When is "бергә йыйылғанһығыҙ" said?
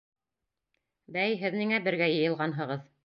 1.89-2.89